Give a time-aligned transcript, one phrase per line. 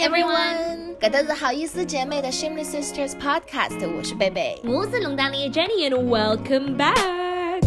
[0.00, 7.60] everyone，搿搭是好意思姐妹的 Shameless Sisters Podcast，我是贝贝，我是龙丹里的 Jenny，and welcome back。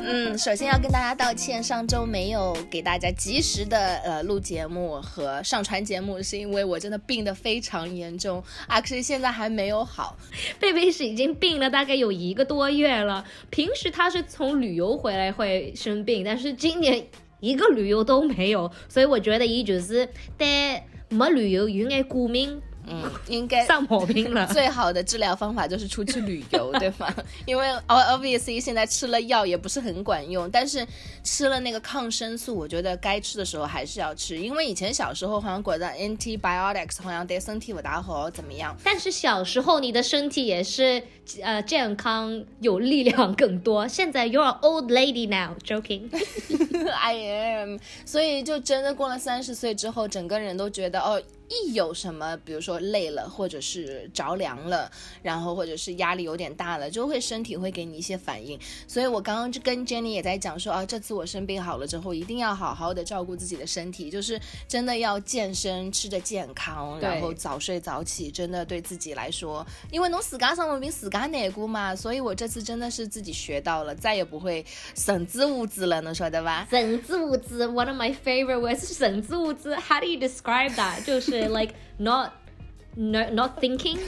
[0.00, 10.16] 嗯，首先要跟大家道歉，上周没有给大家及时的呃录节目和上传节目，是因为我真的病得非常严重，actually 现在还没有好。
[10.58, 17.06] 贝贝是已经病了大概有一个多月了，平时他是从旅游回来会生病，但是今年。
[17.40, 20.08] 一个旅游都没有，所以我觉得伊就是
[20.38, 22.60] 对没旅游有眼过敏。
[22.88, 24.46] 嗯，应该上毛病了。
[24.52, 27.12] 最好的治疗方法就是出去旅游， 对吗？
[27.44, 30.86] 因为 obviously 现在吃了药也不是很管用，但是
[31.24, 34.38] 吃了那个抗生素，我觉得该吃的时候还是要吃。
[34.38, 38.76] 因为以前小时候好像觉得 antibiotics 好像对身体不大好，怎么样？
[38.84, 41.02] 但是小时候你的身体也是
[41.42, 43.86] 呃健康有力量更多。
[43.88, 46.08] 现在 you're old lady now，joking。
[46.92, 47.78] I am。
[48.04, 51.20] 所以就真的过了三十岁之后，整个人都觉得哦。
[51.48, 54.90] 一有什么，比如说累了，或者是着凉了，
[55.22, 58.58] 然后或者是压力有点大了，就会身体会给你一些反应。
[58.88, 76.66] 所以我刚刚就跟 Jenny 也在讲说啊，这次我生病好了之后，一定要好好的照顾自己的身体，就是真的要健身，吃着健康，然后早睡早起，真的对自己来说，因为侬自家生病自家难过嘛，所以我这次真的是自己学到了，再也不会神之无知了，能说的吧？
[76.70, 81.04] 神之无知，One of my favorite words，神之无知，How do you describe that？
[81.04, 81.35] 就是。
[81.35, 82.31] like not
[82.95, 83.99] no not thinking，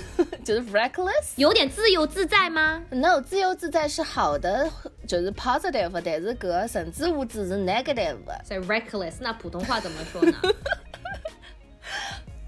[0.43, 2.83] 就是 reckless，有点自由自在吗？
[2.89, 4.69] No，自由自在是好的，
[5.07, 8.17] 就是 positive，但是个甚至无知是 negative。
[8.45, 10.38] 所以 reckless，那普通话怎么说呢？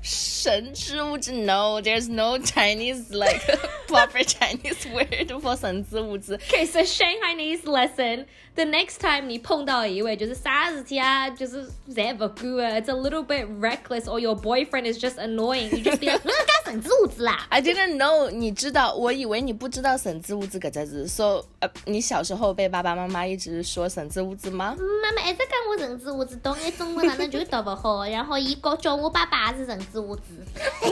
[0.02, 1.32] 神之物质？
[1.32, 3.42] No, there's no Chinese like
[3.90, 6.38] proper Chinese word for 神之物质。
[6.38, 8.26] Okay, so Shanghainese lesson.
[8.56, 15.70] The next time 你碰到一位就是啥事体啊，就是侪不管啊，it's a little bit reckless or your boyfriend is just annoying.
[15.76, 17.47] You just be like，我 干 神之物质啦。
[17.49, 21.09] I didn't know，你知道，我以为你不知道神之物质搿只字。
[21.09, 24.77] So，呃，你小时候被爸爸妈妈一直说神之物质吗？
[25.03, 30.23] 妈妈一直讲我神之物质，懂眼中文哪能就读不好，然后伊告叫我爸爸是神之物质。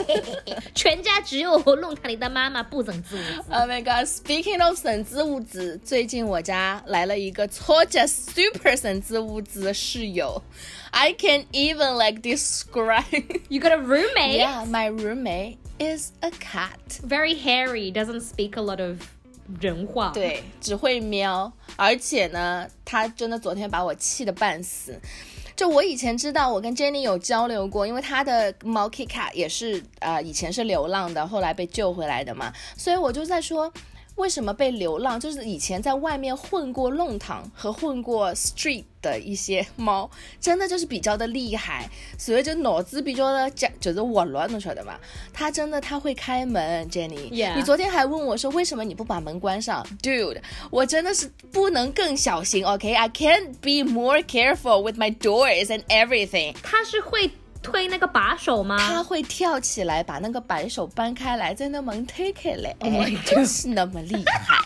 [0.75, 3.43] 全家只有弄堂里的妈妈不整治物质。
[3.49, 4.05] Oh my god!
[4.05, 10.41] Speaking of 神之物质，最近我家来了一个超级 super 神之物质的室友。
[10.91, 13.05] I can even like describe.
[13.47, 14.39] You got a roommate?
[14.39, 16.99] Yeah, my roommate is a cat.
[17.03, 18.97] Very hairy, doesn't speak a lot of
[19.59, 20.11] 人话。
[20.13, 24.99] 对，只会喵，而且呢，他真的昨天把我气得半死。
[25.55, 33.71] 就我以前知道，我跟 Jenny 有交流过，因为他的猫 Kika 也是呃以前是流浪的，后来被救回来的嘛，所以我就在说。
[34.19, 35.17] 为什么被流浪？
[35.19, 40.09] 就是以前在外面混过弄堂和混过 street 的一些猫，
[40.41, 44.99] 真的就是比较的厉害，所以就脑子比较的讲，就是活络，你晓得吧？
[45.33, 47.29] 它真的它会开门，Jenny。
[47.55, 56.55] 你昨天还问我说为什么你不把门关上？Dude，我真的是不能更小心，OK？I can't be more careful with my doors and everything。
[56.61, 57.31] 它是会。
[57.61, 58.77] 推那个把手吗？
[58.77, 64.57] 他会跳起来把那个把手搬开来，在那门推开来，哎，真是那么厉害。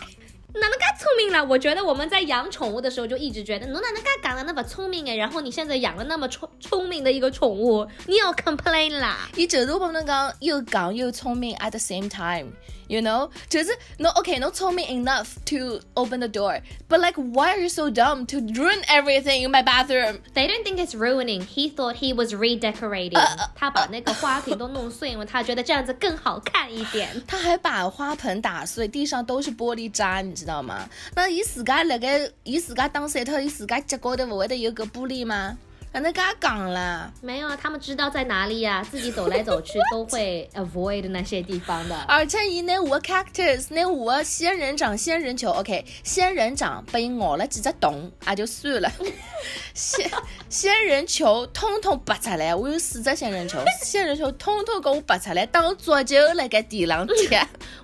[0.56, 1.44] 哪能噶聪明了？
[1.44, 5.16] 我觉得我们在养宠物的时候就一直觉得，侬哪能噶讲的那么聪明哎？
[5.16, 9.28] 然后你现在养了那么聪聪明的一个宠物，你要 complain 啦？
[9.34, 12.52] 伊就是不能讲又讲又聪明 at the same time。
[12.87, 13.69] You know，就是
[13.99, 17.69] no okay no told me enough to open the door, but like why are you
[17.69, 20.21] so dumb to ruin everything in my bathroom?
[20.33, 21.41] They don't think it's ruining.
[21.41, 23.21] He thought he was redecorating.
[23.53, 27.09] 他把那个花瓶都弄碎，因为他觉得这样子更好看一点。
[27.27, 30.89] 他还把花盆打碎，地上都是玻璃渣，你知道吗？
[31.15, 35.55] 那伊自家那个伊自家打碎头，伊自家脚高头不会得有个玻璃吗？
[36.00, 41.96] 那跟他讲了，没有啊，他们知道在哪里呀，自己走来走去都会 avoid 那些地方的。
[42.08, 48.90] 而且伊那个 cactus，那个仙人掌、仙人球，OK，仙人掌被咬了几只洞，也就算了。
[49.72, 50.10] 仙
[50.48, 57.14] 仙人球通通拔出来，我有四只仙人球， 仙人球通通给我拔出来当桌球来给地上踢。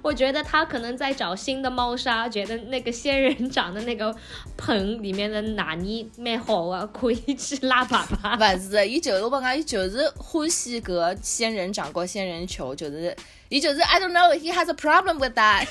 [0.02, 4.14] 我觉得他可能在找新的猫砂，觉得那个仙人掌的那个
[4.56, 13.16] 盆里面的纳尼蛮好啊，可以去拉不是，伊就是我讲，伊就是欢喜个仙人掌过仙人球，就是
[13.48, 15.66] 伊就是 I don't know he has a problem with that。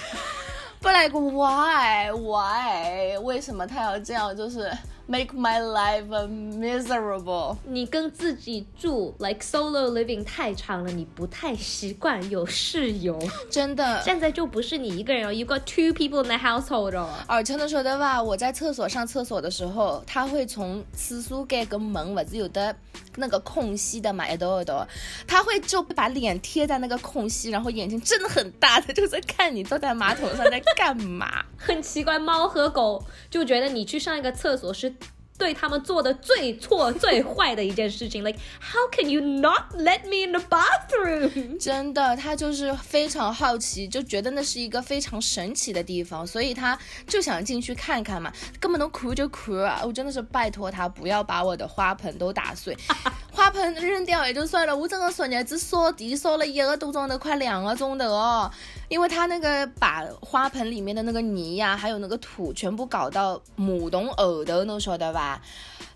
[0.82, 4.36] 不，like why why 为什么他要这样？
[4.36, 4.72] 就是。
[5.10, 7.58] Make my life miserable。
[7.66, 13.18] 你跟自己住，like solo living 太长了，你不太习惯有室友。
[13.50, 17.10] 真的，现在就不是你一个人哦，you got two people in the household 哦。
[17.26, 22.76] 而且的说的话，我在厕所上厕所的时候，他会从厕所盖跟门不是有的
[23.16, 24.88] 那个空隙的嘛，一道一道，
[25.26, 31.44] 他会就把脸贴在那个空隙，然后眼睛真的很大的就在看你坐在马桶上在干嘛。
[31.58, 34.94] 很奇怪，猫和狗就觉得你去上一个厕所是。
[35.40, 41.58] 对他们做的最错、最坏的一件事情，like how can you not let me in the bathroom？
[41.58, 46.78] 真的，他就是非常好奇，就觉得那是一个非常神奇的地方，所以他
[47.08, 48.32] 就想进去看看嘛。
[48.60, 49.82] 根本都哭就哭啊！
[49.86, 52.78] 我真的是拜托他不要把我的花盆都打碎，
[53.32, 58.52] 花盆扔掉也就算了，我整个孙日子扫地扫了一个多钟头，快两个钟头哦。
[58.90, 65.42] 因为他那个把花盆里面的那个泥呀，还有那个土全部搞到马桶后头，侬晓得吧。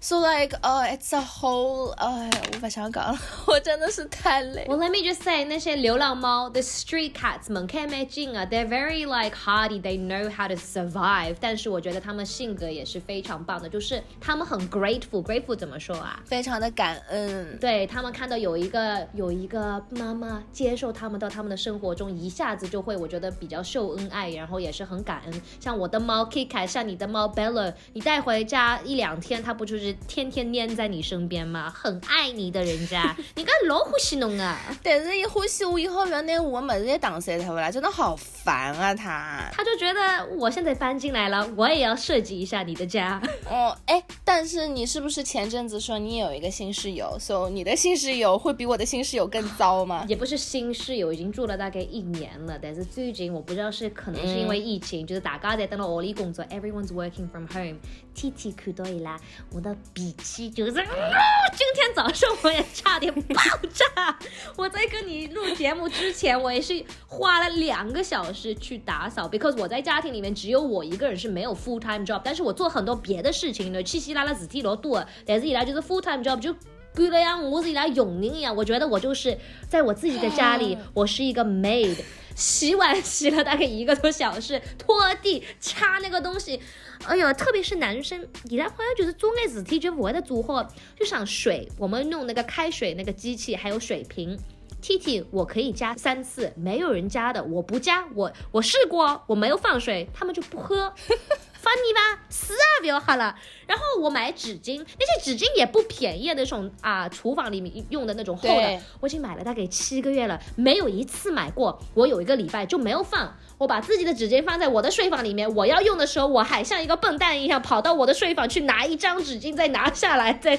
[0.03, 1.91] ？So like, oh, it's a whole.
[1.91, 3.17] 哎，无法想讲了，
[3.47, 4.65] 我真的是太累。
[4.67, 11.37] Well, let me just say，那些流浪猫，the street cats 们看没劲啊，they're very like hardy, they know how to survive。
[11.39, 15.23] 但是我觉得他们性格也是非常棒的，就是他们很 grateful。
[15.23, 16.19] grateful 怎么说啊？
[16.25, 17.57] 非常的感恩。
[17.61, 25.41] 对他们看到有一个有一个妈妈接受他们到他们的生活中，一下子就会我觉得比较秀恩爱，然后也是很感恩。
[25.61, 29.92] 像我的猫 Kiki，像你的猫 Bella，你带回家一两天，它不就是？
[30.07, 34.59] 天天黏在你身边嘛，很爱你的人家， 你看老欢喜侬啊！
[34.83, 39.49] 但是一欢喜我以后要拿我的么子也打碎他不啦，真的好烦啊他！
[39.53, 43.21] 他就觉得我现在搬进来了，我也要设计一下你的家。
[43.49, 50.05] 哦，哎，但是你是不是前阵子说你有一个新室友？so 你的新室友会比我的新室友更糟吗？
[50.09, 57.77] 也不是新室友，已经住了大概一年了，但是最近我不知道是可能是因为疫情，就是大家在等到屋里工作，everyone's working from home，
[58.13, 59.19] 天天看到伊拉，
[59.51, 59.75] 我的。
[59.93, 63.41] 脾气就是，今天早上我也差点爆
[63.73, 64.17] 炸。
[64.55, 75.05] 我在跟你录节目之前，我也是花了两个小时去打扫，because 我在家庭里面只有我一个人是没有 full time job，但是我做很多别的事情的，七七拉拉事体老多。
[75.25, 76.55] 但是以来就是 full time job，就
[76.95, 78.55] 干了像我是一来佣人一样。
[78.55, 79.37] 我觉得我就是
[79.67, 81.97] 在我自己的家里，我是一个 maid。
[82.35, 86.59] 洗碗洗了大概一个多小时，拖地、擦那个东西，
[87.05, 90.63] 哎呦，特别是男生，伊拉朋友就是做那事体就不会得做好，
[90.97, 94.35] 就像水，我们弄那个开水那个机器，还有水瓶
[94.81, 100.91] ，T T 我可以加三次，没有人加的，我不加，我我试过，我没有放水，他们就不喝。
[101.63, 102.65] 翻你吧，死啊！
[102.81, 103.33] 不要喝了。
[103.65, 111.81] 然后我买纸巾，那些纸巾也不便宜，那种啊，厨房里面用的那种厚的，我已经买了大概七个月了，没有一次买过。
[111.93, 120.57] 我有一个礼拜就没有放，我把自己的纸巾放在我的睡房里面，我要用的时候，我还像一个笨蛋一样跑到我的睡房去拿一张纸巾，再拿下来，再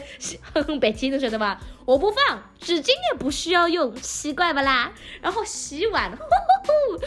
[0.54, 1.60] 哼哼北京的，晓得吧？
[1.84, 4.90] 我不放纸巾也不需要用，奇怪不啦？
[5.20, 7.04] 然后洗碗，呼呼呼。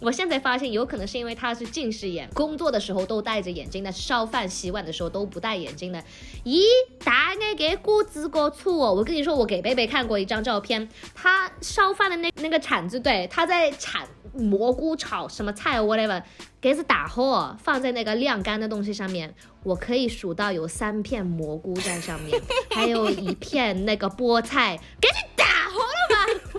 [0.00, 5.98] 我现在发现，有可能是因为他是近视眼，工作的时候都戴着眼镜，但是烧饭、洗碗的时候都不戴眼镜的。
[6.44, 6.60] 咦，
[7.02, 8.92] 大概给锅子搞错哦！
[8.92, 16.22] 我跟你说，我给贝贝看过一张照片，他烧饭的那那个铲子，对，他在铲蘑菇炒什么菜，whatever，
[16.60, 22.38] 给子打好，放在那个晾干的东西上面，我可以数到有三片蘑菇在上面，
[22.70, 25.46] 还有一片那个菠菜，给你打？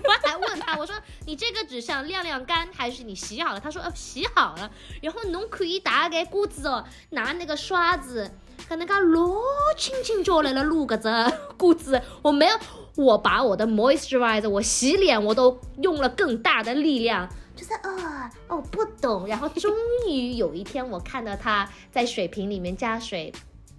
[0.24, 0.94] 我还问他，我说
[1.26, 3.60] 你这个纸想晾晾干，还是你洗好了？
[3.60, 4.70] 他说呃洗好了。
[5.02, 8.30] 然后侬可以大概锅子哦，拿那个刷子，
[8.68, 9.30] 跟那个老
[9.76, 11.10] 轻轻就来了撸个子
[11.58, 12.00] 锅子。
[12.22, 12.58] 我没有，
[12.96, 19.26] 我把我的 moisturizer，我洗脸我都用了更大的力量，就是啊哦不懂。
[19.26, 19.74] 然后终
[20.08, 23.32] 于有一天，我看到他在水瓶里面加水，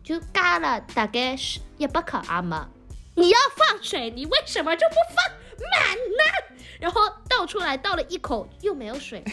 [0.03, 2.67] 就加了大概是一百克阿玛。
[3.15, 5.38] 你要放水，你为什么就不放？
[5.71, 9.31] 满了，然后倒出来倒了一口，又没有水了。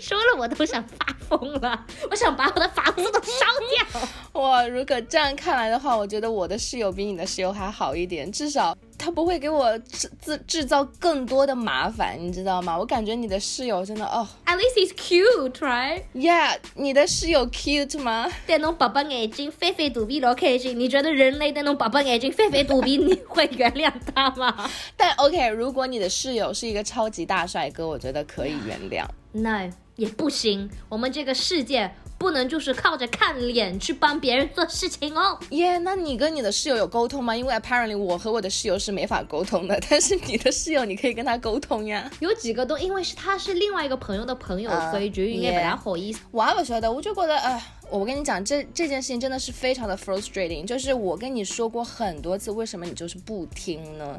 [0.00, 3.46] 说了我都想发疯了，我想把我的房子都烧
[3.92, 4.08] 掉。
[4.42, 8.76] 哇，如果这样看来的话，我觉得我的室友比你的室友还好一点，至少。
[8.98, 12.78] 他不会给我制制制造更多的麻烦，你知道吗？
[12.78, 16.04] 我感觉你的室友真的哦，At least he's cute, right?
[16.14, 18.30] Yeah，你的室友 cute 吗？
[18.46, 20.78] 戴侬白白眼睛，肥肥肚皮，老开心。
[20.78, 24.70] 你觉得人类戴侬白白眼睛，肥肥肚皮，你会原谅他吗？
[24.96, 29.04] 但 OK，如果你的室友是一个超级大帅哥，我觉得可以原谅。
[29.32, 30.70] No，也不行。
[30.88, 31.92] 我们这个世界。
[32.18, 35.36] 不能就是靠着看脸去帮别人做事情哦。
[35.50, 37.36] 耶，那你跟你的室友有沟通吗？
[37.36, 42.08] 因为 apparently 我和我的室友是没法沟通的，但是你的室友你可以跟他沟通呀。
[42.20, 46.20] 有几个都因为是他是另外一个朋友的朋友，所以就应该不大好意思。
[46.30, 47.60] 我也不晓得，我就觉得，哎。
[47.90, 54.16] 我跟你讲，这这件事情真的是非常的 frustrating，就是我跟你说过很多次，为什么你就是不听呢？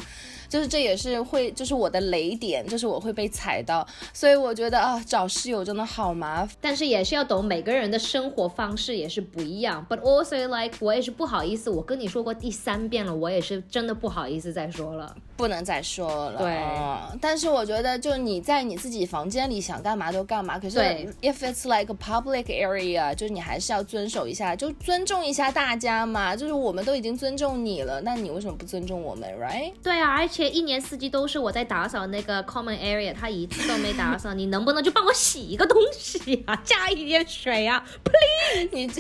[0.54, 3.84] 就是这也是会，就是我的雷点，就是我会被踩到，
[4.14, 6.56] 所以我觉得啊，找室友真的好麻烦。
[6.62, 9.84] 但是也是要懂每个人的生活方式也是不一样。
[9.90, 16.38] But also like 我也是不好意思，我跟你说过第三遍了，我也是真的不好意思再说了，不能再说了。
[16.38, 20.60] 对，但是我觉得就你在你自己房间里想干嘛就干嘛。
[20.60, 20.78] 可是
[21.24, 26.36] if it's like a public area，就是你还是要遵守一下，就尊重一下大家嘛。
[26.36, 29.74] 就是我们都已经尊重你了，那你为什么不尊重我们，right？
[29.82, 30.43] 对啊，而且。
[30.50, 36.56] 一年四季都是我在打扫那个 common area，他一次都没打扫，你能不能就帮我洗一个东西啊？
[36.64, 38.70] 加一点水啊，please！
[38.72, 38.92] 你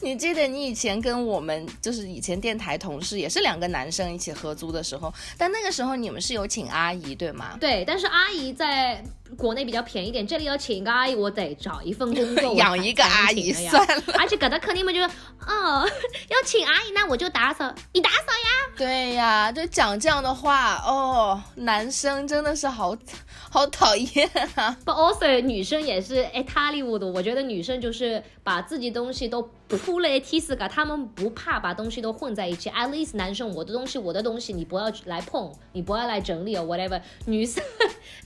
[0.00, 7.56] 你记得你以前跟我们就是以前电台同事也是两个男生一起合租的时候，但那个时候你们是有请阿姨对吗？
[7.60, 9.04] 对，但是阿姨在。
[9.36, 14.02] 国内比较便宜点，这里要请一个阿姨，我得找一份工作 养一个阿姨算了。
[14.18, 15.88] 而且搁他肯定嘛就，哦，
[16.28, 18.74] 要请阿姨，那我就打扫，你打扫呀。
[18.76, 22.96] 对呀，就讲这样的话哦，男生真的是好
[23.50, 24.76] 好讨厌啊。
[24.84, 29.48] 不，also 女生也是哎，塔利乌的，我觉得女生就是把自己东西都。
[29.66, 32.70] 铺了 T 四个，他们不怕把东西都混在一起。
[32.70, 37.00] At least 男生，我的东西，我的东西，你不要来碰，你不要来整理哦，whatever。
[37.24, 37.64] 女生，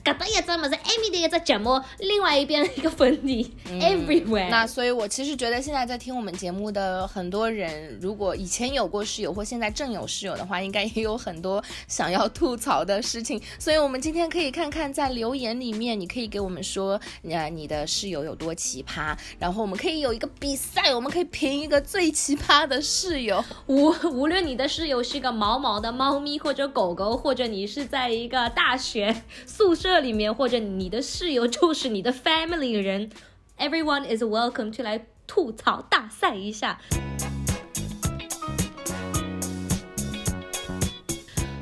[0.03, 4.49] 搿搭一只么子，Amy 的一只睫毛，另外一边的一个粉底， everywhere。
[4.49, 13.41] 那所以，我其实觉得现在在听我们节目的很多人，如果以前有过室友或现在正有室友的话，应该也有很多想要吐槽的事情。
[13.57, 21.29] 所以我们今天可以看看在留言里面，你可以给我们说，呃，你的室友有多奇葩，然后我们可以有一个比赛，我们可以。
[21.31, 29.15] 评一个最奇葩的室友， 无无论你的室友是个毛毛的猫咪或者狗狗，或者你是在一个大学
[29.45, 33.10] 宿舍里面，或者你的室友就是你的 family 人，
[33.58, 36.80] everyone is welcome to 来吐槽大赛一下。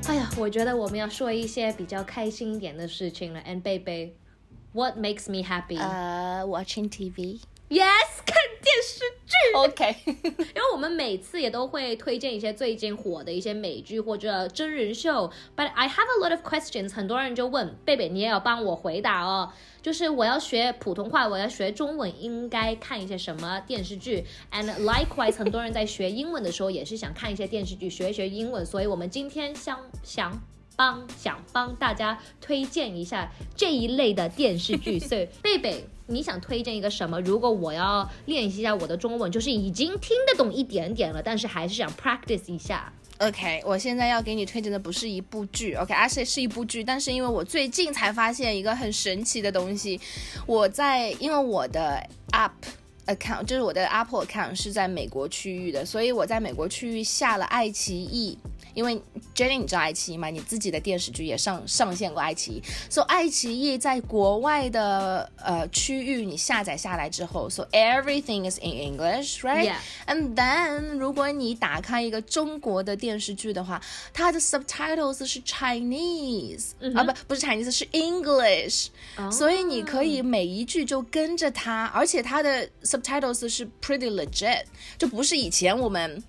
[0.08, 3.40] 哎呀，我觉得我们要说一些比较开心一点的事情了。
[3.40, 5.78] And baby，what makes me happy？
[5.78, 8.35] 呃，watching TV。Yes，看电视剧。
[9.57, 15.31] OK， 因为我们每次也都会推荐一些最近火的一些美剧或者真人秀。
[15.55, 19.51] But I have a lot of questions，很多人就问贝贝，你也要帮我回答哦。
[19.81, 24.25] 就是我要学普通话，我要学中文，应该看一些什么电视剧？
[24.53, 28.63] And likewise，很多人在学英文的时候也是想看一些电视剧，学一学英文。
[28.63, 30.39] 所以我们今天想想。
[30.77, 37.19] 帮想帮大家推荐一下这一类的电视剧， 所以贝贝，你想推荐一个什么？
[37.19, 42.93] 如果我要练习一下我的中文，就是已经听得懂一点点了，但是还是想 practice 一下。
[43.19, 49.99] OK，我现在要给你推荐的不是一部剧，OK，而且是一部剧，但是因为我最近才发现一个很神奇的东西，
[50.45, 51.99] 我在因为我的
[52.31, 52.51] App
[53.07, 58.37] account 就是我的 Apple account 是在美国区域的，所以我在美国区域下了爱奇艺。
[58.73, 58.95] 因为
[59.35, 60.29] Jenny，你知道爱奇艺吗？
[60.29, 62.63] 你自己的电视剧也上上线过爱奇艺。
[62.91, 69.73] So 爱奇艺在国外的呃区域，你下载下来之后，So everything is in English, right?
[70.05, 73.81] And then 如果你打开一个中国的电视剧的话，
[74.13, 78.89] 它的 subtitles 是 Chinese 啊，不不是 Chinese 是 English，
[79.31, 82.69] 所以你可以每一句就跟着它，而且它的
[83.01, 84.63] Titles 是 pretty legit，
[84.97, 86.23] 就不是以前我们。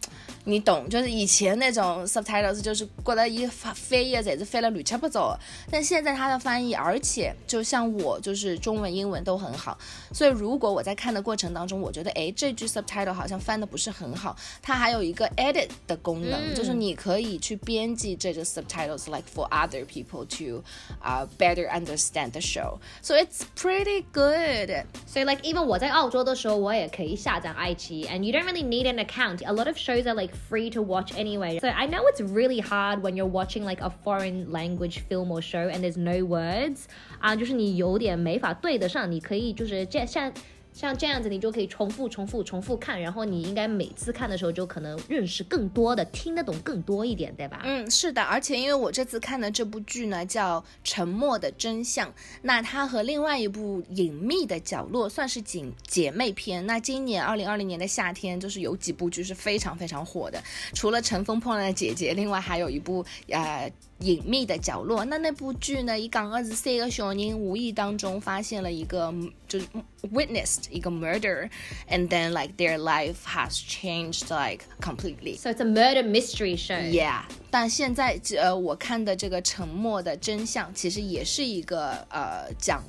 [0.48, 5.38] 你懂，就是以前那种 subtitles，就是觉得一发翻译才是翻了乱七八糟。
[5.72, 9.78] 但现在它的翻译，而且就像我，就是中文、英文都很好。
[10.12, 20.62] 所以如果我在看的过程当中，我觉得哎，这句 subtitle 好像翻的不是很好，它还有一个 edit 的功能，就是你可以去编辑这个 subtitles，like for other people to
[21.00, 24.86] 啊 better understand the show。So it's pretty good。
[25.08, 30.70] 所以 like even 我在澳洲的时候，我也可以下载爱奇艺，and you don't really need an account。A lot of shows are like free
[30.72, 31.60] to watch anyway.
[31.60, 35.42] So I know it's really hard when you're watching like a foreign language film or
[35.42, 36.86] show and there's no words
[37.20, 39.12] 啊，就是你有点没法对得上。
[39.12, 40.32] 你可以就是这像
[40.79, 47.63] 像这样子，你就可以重复、重复、重复看，然后你应该每次看的时候就可能认识更多的，听得懂更多一点，对吧？
[47.65, 52.09] 嗯，是的，而且因为我这次看的这部剧呢叫《沉默的真相》，
[52.43, 56.65] 那它和另外一部《隐秘的角落》算是姐姐妹篇。
[56.65, 60.41] 那今年二零二零年的夏天，就是有几部剧是非常非常火的，
[60.75, 63.69] 除了《乘风破浪的姐姐》，另外还有一部呃。
[64.01, 65.99] 隐秘的角落，那那部剧呢？
[65.99, 69.13] 一讲的是三个小人无意当中发现了一个，
[69.49, 69.67] 就是
[70.13, 75.37] witnessed 一个 murder，and then like their life has changed like completely.
[75.37, 76.81] So it's a murder mystery show.
[76.81, 77.23] Yeah.
[77.51, 82.85] 但现在呃，我看的这个沉默的真相，其实也是一个呃讲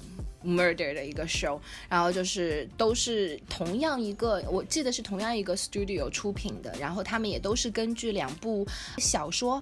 [0.46, 8.65] murder 的一个 show，然后就是都是同样一个，我记得是同样一个 studio 出品的，然后他们也都是根据两部
[8.98, 9.62] 小说，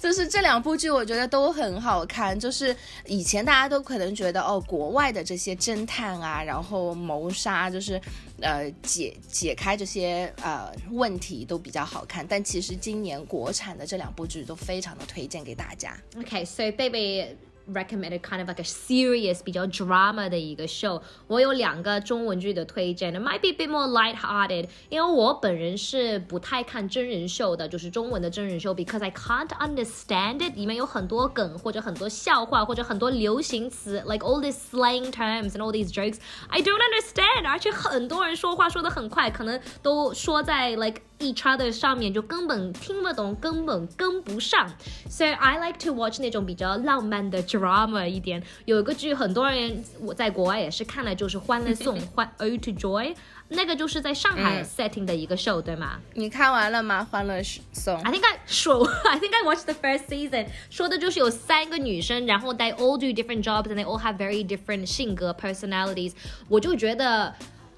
[0.00, 2.38] 就是这两部剧我觉得都很好看。
[2.38, 2.74] 就是
[3.06, 8.00] 以前大家都可能觉得哦，国外的这些侦探啊，然后谋杀，就是
[8.40, 15.96] 呃解解开这些呃问题都比较好看，但其实今年国产的这两部剧都非常的推荐给大家。
[16.16, 17.36] Okay, so baby.
[17.71, 21.01] recommended kind of like a serious 比较 drama 的一个 show。
[21.27, 30.55] 我有两个中文剧的推荐，it might be a bit more light-hearted，因为我本人是不太看真人秀的，就是中文的真人秀，because I can't understand it。
[30.55, 36.17] 里面有很多梗或者很多笑话或者很多流行词，like all these slang terms and all these jokes
[36.49, 37.47] I don't understand。
[37.47, 44.69] 而且很多人说话说的很快，可能都说在 like each other 上面就根本听不懂，根本跟不上。
[45.09, 48.41] So I like to watch 那种比较浪漫的 drama 一点。
[48.65, 53.15] 有一个剧，很多人我在国外也是看了，就是《欢乐颂》欢 Ode to Joy，
[53.49, 55.99] 那个就是在上海 setting 的一个 show，、对吗？
[56.13, 57.41] 你看完了吗？《欢乐
[57.73, 63.43] 颂》 I think I 说 I think I watched the first season，说的就是有三个女生，然后 they all do different
[63.43, 66.13] jobs and they all have very different 性格 personalities，
[66.47, 67.35] 我就觉得。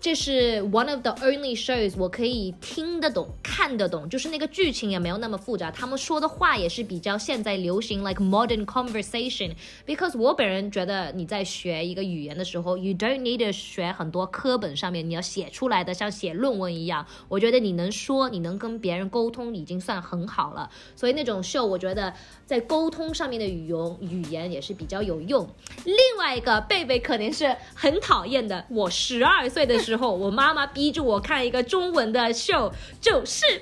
[0.09, 9.53] 这是 one of the only shows 我可以听得懂、看得懂，就是那个剧情也没有那么复杂，他们说的话也是比较现在流行，like modern conversation。
[9.87, 17.07] Because 我本人觉得你在学一个语言的时候，you don't need to 学很多课本上面你要写出来的，像写论文一样。
[17.29, 20.71] 我觉得你能说，你能跟别人沟通，已经算很好了。
[20.97, 22.15] 所以那种 show 我觉得
[22.47, 25.47] 在沟通上面的语言语言也是比较有用。
[25.85, 33.47] 另外一个贝贝肯定是很讨厌的，我十二岁的时候，我妈妈逼着我看一个中文的 show，，就是《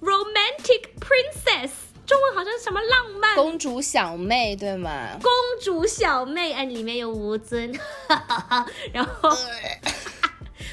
[0.00, 1.68] Romantic Princess》，
[2.06, 5.18] 中文好像什么浪漫公主小妹，对吗？
[5.20, 5.30] 公
[5.62, 7.72] 主小妹，哎，里面有吴尊，
[8.92, 9.30] 然后。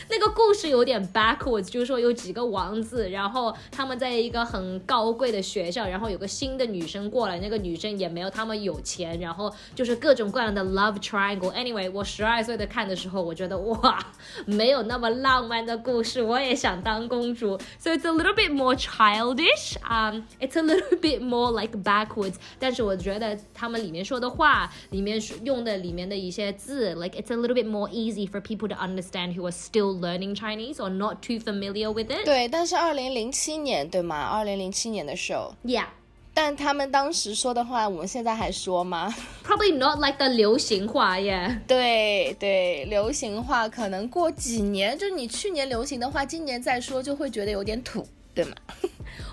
[0.09, 11.51] 那个故事有点 backwards，就是说有几个王子，然后他们在一个很高贵的学校，然后有个新的女生过来，那个女生也没有他们有钱，然后就是各种各样的 love triangle。
[11.53, 14.00] Anyway，我十二岁的看的时候，我觉得哇，
[14.45, 17.59] 没有那么浪漫的故事，我也想当公主。
[17.79, 19.75] So it's a little bit more childish.
[19.83, 22.35] Um, it's a little bit more like backwards.
[22.59, 30.35] 但是我觉得他们里面说的话，里面用的里面的一些字，like it's a little bit more easy for people to understand who are still learning
[30.35, 32.24] Chinese or not too familiar with it.
[32.24, 34.24] 对，但是二零零七年对吗？
[34.24, 35.52] 二零零七年的 show。
[35.64, 35.87] Yeah.
[36.35, 39.14] 但他们当时说的话，我们现在还说吗？
[39.42, 41.59] Probably not like the 流行话，yeah.
[41.66, 48.55] 对对，流行话可能过几年，就是你去年流行的话，今年再说就会觉得有点土，对吗？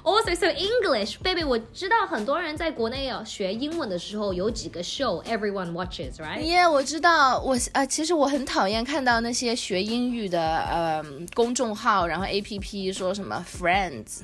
[0.09, 6.41] Also, so English, baby，我知道很多人在国内要学英文的时候有几个 show everyone watches, right?
[6.41, 14.21] Yeah，我知道，我呃，其实我很讨厌看到那些学英语的呃公众号，然后 A P P 说什么 Friends。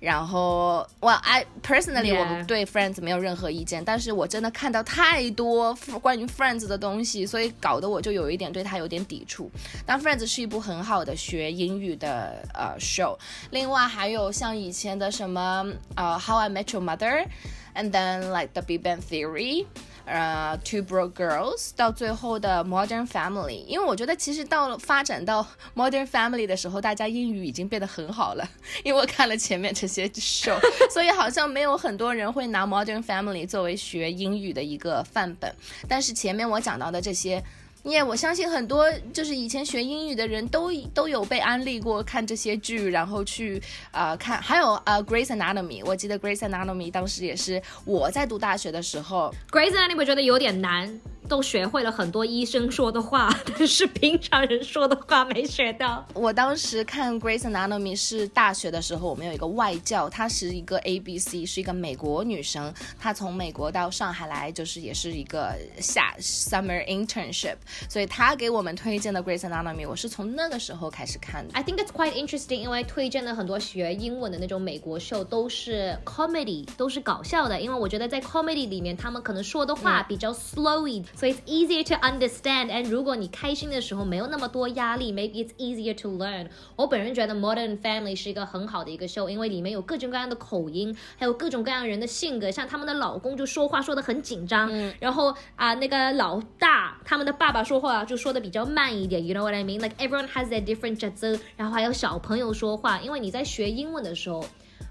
[0.00, 2.18] 然后，Well, I personally.
[2.18, 9.50] 我对 Friends 没有任何意见，但是我真的看到太多关于 Friends 的东西，所以搞得我就有一点对他有点抵触。
[9.84, 13.18] 但 Friends 是一部很好的学英语的呃 show，
[13.50, 19.66] 另外还有像以前的什么呃 How I Met Your Mother，and then like The Big Bang Theory。
[20.10, 25.46] 呃、Two Bro Girls 到最后的 Modern Family，因为我觉得其实到了发展到
[25.76, 28.48] Modern Family 的时候，大家英语已经变得很好了，
[28.82, 30.58] 因为我看了前面这些 show，
[30.92, 35.54] 所以好像没有很多人会拿 Modern Family 作为学英语的一个范本。
[35.88, 37.42] 但是前面我讲到的这些。
[37.84, 56.04] 耶我相信很多就是以前学英语的人都都有被安利过看这些剧，然后去呃看，还有呃 Grace Anatomy，我记得 Grace Anatomy 当时也是我在读大学的时候，Grace Anatomy 会觉得有点难，都学会了很多医生说的话，但是平常人说的话没学到。
[56.12, 67.54] 我当时看 Grace Anatomy 是大学的时候，我们有一个外教，她是一个 ABC，是一个美国女生，她从美国到上海来，就是也是一个夏 summer internship，
[67.88, 71.54] 所以她给我们推荐的 Grace Anatomy，我是从那个时候开始看的。
[71.54, 77.60] I think it's quite interesting，因为推荐的很多学英文的那种美国秀都是 comedy，都是搞笑的。
[77.60, 82.70] 因为我觉得在 comedy 里面，他们可能说的话比较 slowy，、所以 it's easier to understand。
[82.70, 86.48] And 如果你开心的时候没有那么多压力，maybe it's easier to learn。
[86.76, 92.50] 我本人觉得 Modern Family 是一个很好的一个 show，，因为里面有各种各样的口音，还有各种各样人的性格。
[92.50, 99.26] 像他们的老公就说话说的很紧张，然后啊、那个老大他们的爸爸说话就说的比较慢一点。
[99.26, 99.80] You know what I mean?
[99.80, 101.38] Like everyone has their different 节奏。
[101.58, 104.42] 然后还有小朋友说话，因为你在学英文的时候。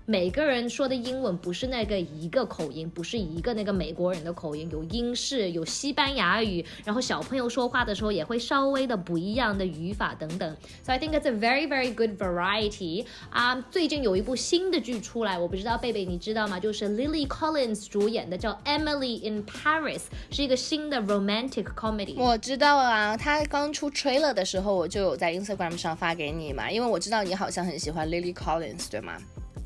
[0.09, 10.57] 每个人说的英文不是那个一个口音，不是一个那个美国人的口音，有英式，有西班牙语，然后小朋友说话的时候也会稍微的不一样的语法等等。
[10.83, 13.05] So I think it's a very very good variety.
[13.29, 16.59] 啊，最近有一部新的剧出来，我不知道贝贝你知道吗？
[16.59, 22.15] 就是 Lily Collins 主演的，叫 Emily in Paris，是一个新的 romantic comedy。
[22.17, 29.15] 我知道啊，他刚出 trailer 的时候，我就有在 Instagram 上发给你嘛，因为我知道你好像很喜欢 Lily Collins，对吗？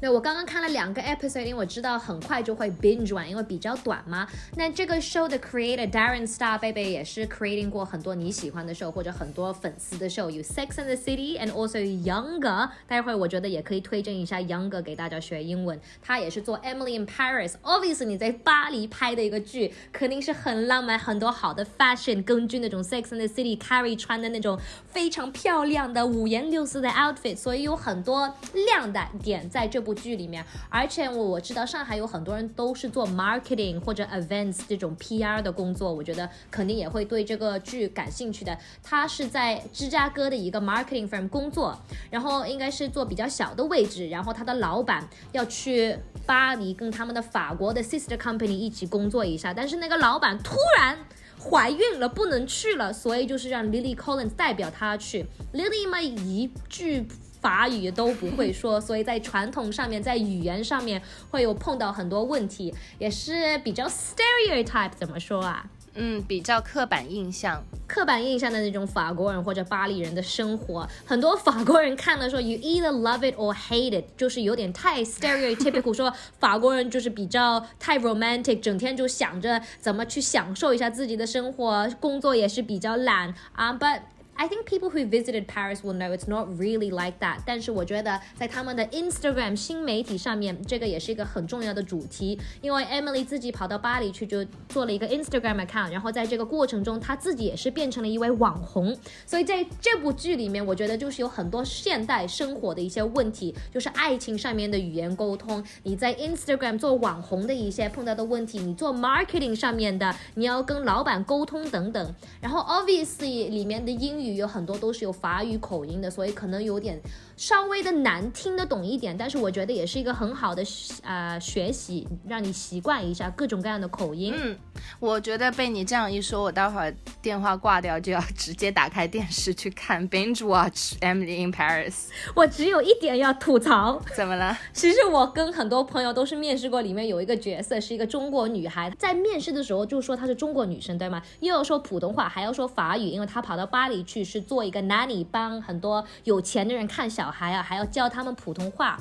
[0.04, 4.28] 对，我刚刚看了两个 episode，因为我知道很快就会 binge 完，因为比较短嘛。
[4.58, 11.40] 那这个 show 的 creator Darren Star 贝贝也是 creating 过很多你喜欢的 show 或者很多粉丝的 show，有 Sex and the City
[11.40, 12.70] and also Younger。
[12.86, 15.80] 待会我觉得也可以推荐一下 Younger 给大家学英文。
[16.02, 17.54] 他也是做 Emily in Paris。
[17.64, 28.36] Obviously 你在巴黎拍的一个剧，肯定是很浪漫，很多好的 fashion，根据那种 Sex and the City Carrie 穿的那种非常漂亮的五颜六色的 outfit，所以有很多
[28.68, 29.93] 亮的点在这部。
[29.94, 38.58] 剧里面，而且我我知道上海有很多人都是做 marketing 或者 events 这种 PR 的工作，我觉得肯定也会对这个剧感兴趣的。
[38.82, 41.78] 他是在芝加哥的一个 marketing firm 工作，
[42.10, 50.98] 然后应该是做比较小的位置，然后他的老板要去巴黎跟他们的法国的 sister company 一起工作一下，但是那个老板突然
[51.40, 55.26] 怀孕了，不能去了，所以就是让 Lily Collins 代表他去。
[55.54, 57.06] Lily 嘛一句。
[57.44, 65.66] 法语都不会说，所以在传统上面，在语言上面会有碰到很多问题，也是比较 stereotype 怎么说啊？
[65.96, 84.00] 嗯，比较刻板印象，刻板印象的那种法国人或者巴黎人的生活，很多法国人看了说 you either love it or hate it，就是有点太 stereotypical，说法国人就是比较太 romantic，整天就想着怎么去享受一下自己的生活，工作也是比较懒啊，but。
[84.36, 87.38] I think people who visited Paris will know it's not really like that。
[87.46, 92.40] 但是我觉得在他们的 Instagram 新媒体上面，这个也是一个很重要的主题。
[92.62, 98.98] 因为 Emily 自己跑到巴黎去，就做了一个 Instagram account，然后在这个过程中，她自己也是变成了一位网红。
[99.26, 112.16] 所以在这部剧里面，我觉得就是有很多现代生活的一些问题，就是爱情上面的语言沟通，你在 Instagram 做网红的一些碰到的问题，你做 marketing 上面的，你要跟老板沟通等等。
[112.42, 114.23] 然后 obviously 里面的英语。
[114.24, 117.00] 语有很多都是有法语口音的，所以可能有点
[117.36, 119.16] 稍微的难听得懂一点。
[119.18, 120.64] 但是我觉得也是一个很好的
[121.04, 124.34] 呃学习，让你习惯一下各种各样的口音。
[124.36, 124.58] 嗯，
[125.00, 132.06] 我觉得被你这样一说，我待会儿电话挂掉就要直接打开电视去看 binge watch Emily in Paris。
[132.34, 134.58] 我只有一点要吐槽，怎么了？
[134.72, 141.22] 其实我跟很多朋友都是面试过，里面有一个角色是一个中国女孩，在面试的时候就说她是中国女生，对吗？
[141.42, 144.14] 又要说普通话，还要说法语，因为她跑到巴黎去。
[144.14, 148.98] 去是做一个 nanny，帮很多有钱的人看小孩啊，还要教他们普通话。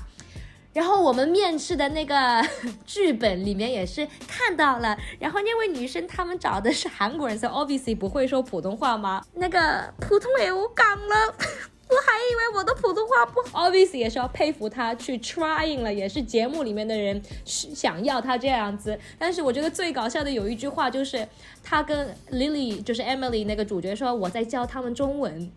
[0.72, 2.42] 然后我们面试的那个
[2.86, 9.22] 剧本里面也是看到了，然后那位女生他们找的是韩国人，所以 obviously 不会说普通话吗？
[9.34, 11.34] 那个普通也我讲了。
[11.92, 18.98] 我还以为我的普通话不好，obviously 也是要佩服他去 trying 了，也是节目里面的人想要他这样子。
[19.18, 21.28] 但是我觉得最搞笑的有一句话就是，
[21.62, 25.52] 他跟 Lily 就是 Emily 那个主角说我在教他们中文。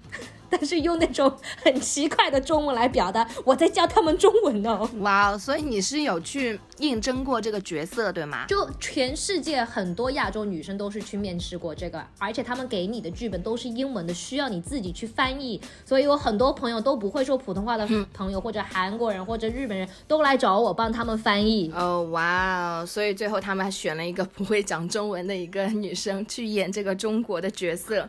[0.50, 1.32] 但是用那种
[1.64, 4.90] 很奇怪的中文来表达，我在教他们中文哦。
[5.00, 8.46] 哇，所以你是有去应征过这个角色对吗？
[8.48, 15.60] 就全世界很多亚洲女生都是去面试过这个，而且他们给你的剧本都是英文的，需要你自己去翻译。
[15.86, 21.72] 所以有很多朋友都不会说普通话的朋友，或者韩国人或者日本人都来找我帮他们翻译。
[21.76, 22.86] 哦，哇哦！
[22.86, 28.08] 所以最后他们还选了一个不会讲中文的一个女生去演这个中国的角色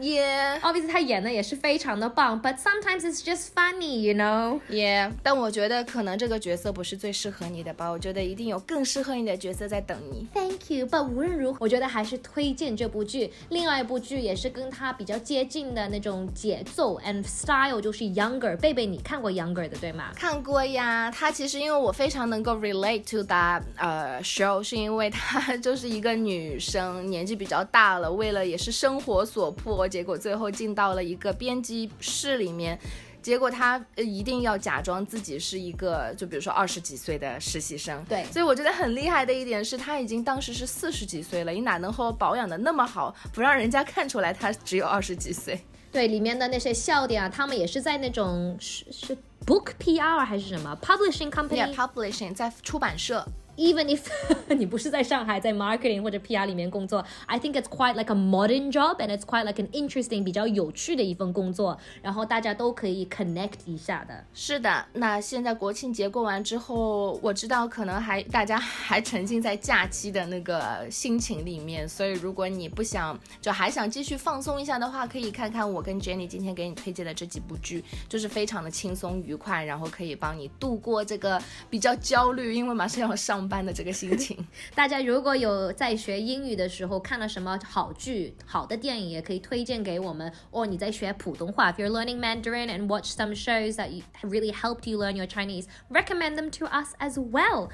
[0.00, 4.60] ，right？Yeah，obviously 他演的也是非常的棒，but sometimes it's just funny，you know。
[4.70, 10.26] Yeah，但我觉得可能这个角色不是最适合你的吧，我觉得一定有更适合你的角色在等你。
[10.34, 13.32] Thank you，but 无论如何，我觉得还是推荐这部剧。
[13.50, 18.56] 另外一部剧也是跟他比较接近的那种节奏 and style，就是 Younger。
[18.58, 20.12] 贝贝，你看过 Younger 的对吗？
[20.14, 29.85] 看过呀，他其实因为我非常能够 relate to that 呃 show，是因为她就是一个女生，年纪比较大了，为了也是生活所迫。
[29.88, 32.78] 结果最后进到了一个编辑室里面，
[33.22, 38.04] 结果他一定要假装自己是一个，就比如说二十几岁的实习生。
[38.08, 45.60] 对，所以我觉得很厉害的一点是他已经当时是四十几岁了，你哪能和我保养的那么好，不让人家看出来他只有二十几岁？
[45.92, 53.26] 对，里面的那些笑点啊，他们也是在那种是是 book PR 还是什么 publishing company？Yeah，publishing 在出版社。
[53.56, 54.02] Even if
[54.56, 59.44] 你不是在上海在 marketing 或者 PR 里面工作，I think it's quite like a modern job and it's quite
[59.44, 64.24] like an interesting 比较有趣的一份工作，然后大家都可以 connect 一下的。
[64.34, 81.40] 是的，那现在国庆节过完之后，我知道可能还大家还沉浸在假期的那个心情里面，所以如果你不想就还想继续放松一下的话，可以看看我跟 Jenny 今天给你推荐的这几部剧，就是非常的轻松愉快，然后可以帮你度过这个
[81.70, 84.36] 比较焦虑，因为马上要上班的这个心情。
[84.74, 90.32] 大家如果有在学英语的时候看了什么好剧、好的电影，也可以推荐给我们。
[90.50, 93.90] 哦你在学普通话，if you're learning Mandarin and watch some shows that
[94.22, 97.70] really helped you learn your Chinese, recommend them to us as well.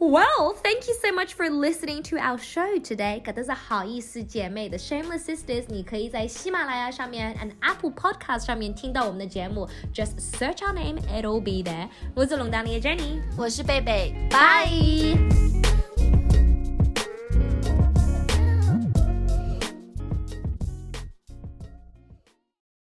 [0.00, 3.22] Well, thank you so much for listening to our show today.
[3.22, 9.66] 搿都是好意思姐妹的 Shameless Sisters，你可以在喜马拉雅上面 and Apple Podcast 上面听到我们的节目。
[9.94, 11.88] Just search our name, it'll be there.
[12.14, 14.68] 我是龙当里的 Jenny，我是贝贝，拜。